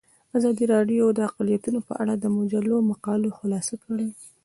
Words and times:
ازادي 0.37 0.65
راډیو 0.73 1.05
د 1.13 1.19
اقلیتونه 1.29 1.79
په 1.87 1.93
اړه 2.01 2.13
د 2.17 2.25
مجلو 2.37 2.77
مقالو 2.91 3.35
خلاصه 3.37 3.75
کړې. 3.83 4.09